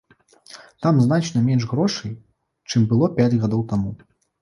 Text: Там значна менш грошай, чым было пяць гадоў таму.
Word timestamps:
Там 0.85 0.95
значна 1.09 1.43
менш 1.51 1.69
грошай, 1.75 2.17
чым 2.69 2.91
было 2.91 3.15
пяць 3.21 3.33
гадоў 3.41 3.67
таму. 3.73 3.99